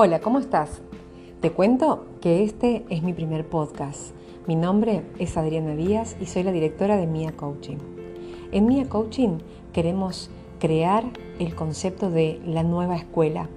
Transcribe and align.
Hola, 0.00 0.20
¿cómo 0.20 0.38
estás? 0.38 0.80
Te 1.40 1.50
cuento 1.50 2.06
que 2.20 2.44
este 2.44 2.84
es 2.88 3.02
mi 3.02 3.12
primer 3.12 3.44
podcast. 3.44 4.12
Mi 4.46 4.54
nombre 4.54 5.02
es 5.18 5.36
Adriana 5.36 5.74
Díaz 5.74 6.16
y 6.20 6.26
soy 6.26 6.44
la 6.44 6.52
directora 6.52 6.96
de 6.96 7.08
Mia 7.08 7.32
Coaching. 7.32 7.78
En 8.52 8.66
Mia 8.66 8.88
Coaching 8.88 9.38
queremos 9.72 10.30
crear 10.60 11.02
el 11.40 11.56
concepto 11.56 12.12
de 12.12 12.40
la 12.46 12.62
nueva 12.62 12.94
escuela. 12.94 13.48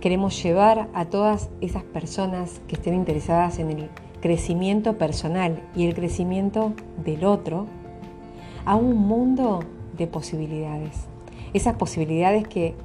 Queremos 0.00 0.42
llevar 0.42 0.88
a 0.94 1.04
todas 1.10 1.50
esas 1.60 1.82
personas 1.82 2.62
que 2.68 2.76
estén 2.76 2.94
interesadas 2.94 3.58
en 3.58 3.68
el 3.68 3.90
crecimiento 4.22 4.96
personal 4.96 5.62
y 5.76 5.84
el 5.84 5.94
crecimiento 5.94 6.72
del 7.04 7.26
otro 7.26 7.66
a 8.64 8.76
un 8.76 8.96
mundo 8.96 9.60
de 9.98 10.06
posibilidades. 10.06 11.04
Esas 11.52 11.74
posibilidades 11.74 12.48
que 12.48 12.76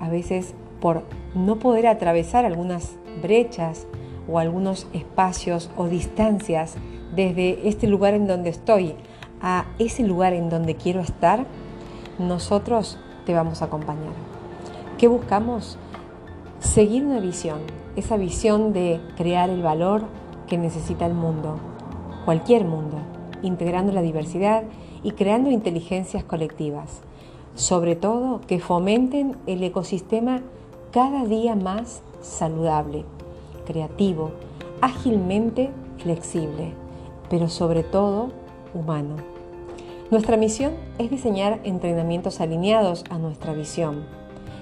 a 0.00 0.08
veces 0.08 0.56
por 0.80 1.02
no 1.34 1.58
poder 1.58 1.86
atravesar 1.86 2.44
algunas 2.44 2.96
brechas 3.22 3.86
o 4.28 4.38
algunos 4.38 4.86
espacios 4.92 5.70
o 5.76 5.86
distancias 5.86 6.76
desde 7.14 7.68
este 7.68 7.86
lugar 7.86 8.14
en 8.14 8.26
donde 8.26 8.50
estoy 8.50 8.94
a 9.40 9.66
ese 9.78 10.02
lugar 10.02 10.32
en 10.32 10.48
donde 10.48 10.74
quiero 10.74 11.00
estar, 11.00 11.46
nosotros 12.18 12.98
te 13.24 13.34
vamos 13.34 13.62
a 13.62 13.66
acompañar. 13.66 14.14
¿Qué 14.98 15.08
buscamos? 15.08 15.78
Seguir 16.60 17.04
una 17.04 17.20
visión, 17.20 17.60
esa 17.96 18.16
visión 18.16 18.72
de 18.72 19.00
crear 19.16 19.50
el 19.50 19.62
valor 19.62 20.04
que 20.46 20.58
necesita 20.58 21.06
el 21.06 21.14
mundo, 21.14 21.58
cualquier 22.24 22.64
mundo, 22.64 22.98
integrando 23.42 23.92
la 23.92 24.02
diversidad 24.02 24.64
y 25.02 25.12
creando 25.12 25.50
inteligencias 25.50 26.24
colectivas, 26.24 27.02
sobre 27.54 27.94
todo 27.94 28.40
que 28.46 28.58
fomenten 28.58 29.36
el 29.46 29.62
ecosistema 29.62 30.40
cada 30.92 31.24
día 31.24 31.54
más 31.54 32.02
saludable, 32.22 33.04
creativo, 33.66 34.30
ágilmente 34.80 35.70
flexible, 35.98 36.72
pero 37.28 37.48
sobre 37.48 37.82
todo 37.82 38.30
humano. 38.74 39.16
Nuestra 40.10 40.36
misión 40.36 40.74
es 40.98 41.10
diseñar 41.10 41.60
entrenamientos 41.64 42.40
alineados 42.40 43.04
a 43.10 43.18
nuestra 43.18 43.52
visión, 43.52 44.04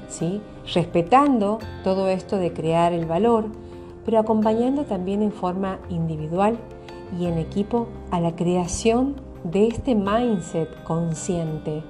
¿sí? 0.09 0.41
respetando 0.73 1.59
todo 1.83 2.09
esto 2.09 2.39
de 2.39 2.53
crear 2.53 2.93
el 2.93 3.05
valor, 3.05 3.47
pero 4.05 4.19
acompañando 4.19 4.85
también 4.85 5.23
en 5.23 5.33
forma 5.33 5.79
individual 5.91 6.57
y 7.19 7.27
en 7.27 7.39
equipo 7.39 7.89
a 8.11 8.20
la 8.20 8.35
creación 8.35 9.17
de 9.45 9.67
este 9.67 9.95
mindset 9.95 10.83
consciente, 10.85 11.83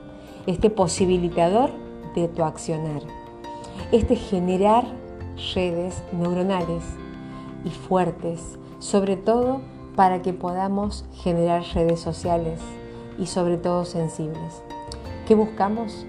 este 0.46 0.70
posibilitador 0.70 1.70
de 2.16 2.28
tu 2.28 2.42
accionar 2.42 3.02
este 3.92 4.16
generar 4.16 4.84
redes 5.54 6.02
neuronales 6.12 6.84
y 7.64 7.70
fuertes, 7.70 8.58
sobre 8.78 9.16
todo 9.16 9.60
para 9.96 10.22
que 10.22 10.32
podamos 10.32 11.04
generar 11.12 11.62
redes 11.74 12.00
sociales 12.00 12.60
y 13.18 13.26
sobre 13.26 13.56
todo 13.56 13.84
sensibles. 13.84 14.62
¿Qué 15.26 15.34
buscamos? 15.34 16.06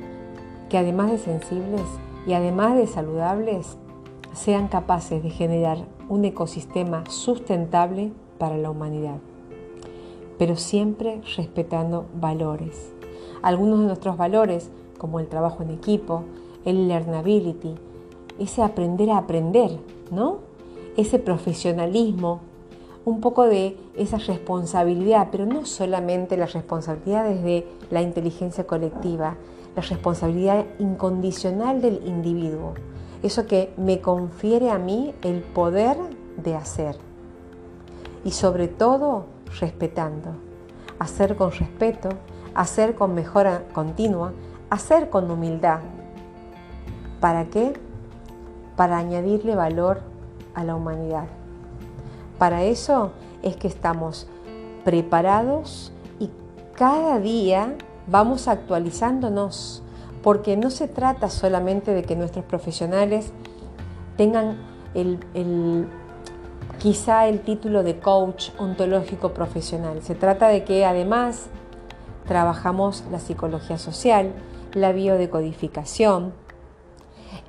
Que 0.69 0.77
además 0.77 1.11
de 1.11 1.17
sensibles 1.17 1.83
y 2.27 2.33
además 2.33 2.75
de 2.75 2.87
saludables, 2.87 3.77
sean 4.33 4.67
capaces 4.67 5.23
de 5.23 5.29
generar 5.29 5.77
un 6.09 6.25
ecosistema 6.25 7.03
sustentable 7.09 8.11
para 8.37 8.57
la 8.57 8.69
humanidad, 8.69 9.17
pero 10.37 10.55
siempre 10.55 11.21
respetando 11.37 12.05
valores. 12.19 12.91
Algunos 13.41 13.79
de 13.79 13.85
nuestros 13.85 14.17
valores, 14.17 14.69
como 14.97 15.19
el 15.19 15.27
trabajo 15.27 15.63
en 15.63 15.71
equipo, 15.71 16.23
el 16.65 16.87
learnability, 16.87 17.75
ese 18.39 18.61
aprender 18.61 19.11
a 19.11 19.19
aprender, 19.19 19.79
¿no? 20.11 20.39
Ese 20.97 21.19
profesionalismo, 21.19 22.41
un 23.05 23.21
poco 23.21 23.43
de 23.43 23.77
esa 23.95 24.17
responsabilidad, 24.17 25.29
pero 25.31 25.45
no 25.45 25.65
solamente 25.65 26.37
la 26.37 26.47
responsabilidad 26.47 27.29
desde 27.29 27.67
la 27.91 28.01
inteligencia 28.01 28.65
colectiva, 28.65 29.37
la 29.75 29.81
responsabilidad 29.81 30.65
incondicional 30.79 31.81
del 31.81 32.01
individuo, 32.05 32.73
eso 33.21 33.45
que 33.45 33.73
me 33.77 34.01
confiere 34.01 34.71
a 34.71 34.79
mí 34.79 35.13
el 35.21 35.41
poder 35.41 35.97
de 36.37 36.55
hacer. 36.55 36.97
Y 38.23 38.31
sobre 38.31 38.67
todo 38.67 39.25
respetando, 39.59 40.29
hacer 40.97 41.35
con 41.35 41.51
respeto, 41.51 42.09
hacer 42.55 42.95
con 42.95 43.13
mejora 43.13 43.67
continua, 43.73 44.33
hacer 44.69 45.09
con 45.09 45.29
humildad, 45.29 45.79
¿Para 47.19 47.45
qué? 47.45 47.73
Para 48.75 48.97
añadirle 48.97 49.55
valor 49.55 50.01
a 50.53 50.63
la 50.63 50.75
humanidad. 50.75 51.27
Para 52.37 52.63
eso 52.63 53.11
es 53.43 53.55
que 53.55 53.67
estamos 53.67 54.27
preparados 54.83 55.91
y 56.19 56.29
cada 56.75 57.19
día 57.19 57.75
vamos 58.07 58.47
actualizándonos, 58.47 59.81
porque 60.21 60.57
no 60.57 60.69
se 60.69 60.87
trata 60.87 61.29
solamente 61.29 61.93
de 61.93 62.03
que 62.03 62.15
nuestros 62.15 62.45
profesionales 62.45 63.31
tengan 64.17 64.57
el, 64.93 65.87
quizá 66.79 67.27
el 67.27 67.41
título 67.41 67.83
de 67.83 67.99
coach 67.99 68.49
ontológico 68.57 69.33
profesional. 69.33 70.01
Se 70.01 70.15
trata 70.15 70.47
de 70.47 70.63
que 70.63 70.85
además 70.85 71.47
trabajamos 72.27 73.03
la 73.11 73.19
psicología 73.19 73.77
social, 73.77 74.33
la 74.73 74.91
biodecodificación, 74.91 76.33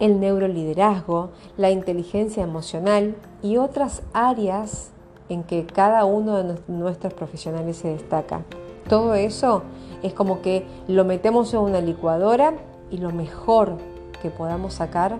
el 0.01 0.21
neuroliderazgo, 0.21 1.31
la 1.57 1.71
inteligencia 1.71 2.43
emocional 2.43 3.17
y 3.43 3.57
otras 3.57 4.03
áreas 4.12 4.91
en 5.29 5.43
que 5.43 5.67
cada 5.67 6.05
uno 6.05 6.43
de 6.43 6.57
nuestros 6.69 7.15
profesionales 7.15 7.79
se 7.79 7.89
destaca. 7.89 8.43
Todo 8.89 9.15
eso 9.15 9.62
es 10.03 10.12
como 10.12 10.43
que 10.43 10.65
lo 10.87 11.05
metemos 11.05 11.53
en 11.55 11.61
una 11.61 11.81
licuadora 11.81 12.55
y 12.91 12.99
lo 12.99 13.11
mejor 13.11 13.77
que 14.23 14.31
podamos 14.31 14.75
sacar 14.75 15.19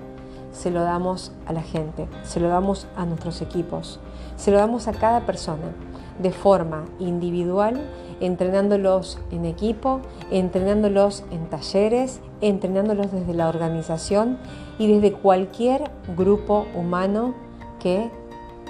se 0.57 0.71
lo 0.71 0.83
damos 0.83 1.33
a 1.47 1.53
la 1.53 1.63
gente, 1.63 2.09
se 2.23 2.41
lo 2.41 2.49
damos 2.49 2.87
a 2.97 3.05
nuestros 3.05 3.43
equipos, 3.43 4.01
se 4.37 4.51
lo 4.51 4.57
damos 4.57 4.89
a 4.89 4.93
cada 4.93 5.27
persona 5.27 5.73
de 6.19 6.33
forma 6.33 6.87
individual, 6.99 7.79
entrenándolos 8.21 9.19
en 9.31 9.45
equipo, 9.45 10.01
entrenándolos 10.31 11.25
en 11.31 11.51
talleres, 11.51 12.21
entrenándolos 12.41 13.13
desde 13.13 13.35
la 13.35 13.51
organización 13.51 14.39
y 14.79 14.91
desde 14.91 15.13
cualquier 15.13 15.91
grupo 16.17 16.67
humano 16.75 17.35
que 17.79 18.11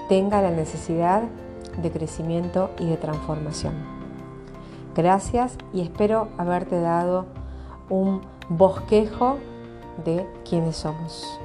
tenga 0.08 0.42
la 0.42 0.50
necesidad 0.50 1.22
de 1.80 1.91
crecimiento 1.92 2.70
y 2.80 2.86
de 2.86 2.96
transformación. 2.96 3.75
Gracias 4.96 5.56
y 5.72 5.82
espero 5.82 6.28
haberte 6.36 6.80
dado 6.80 7.26
un 7.88 8.22
bosquejo 8.48 9.36
de 10.04 10.26
quiénes 10.48 10.76
somos. 10.76 11.38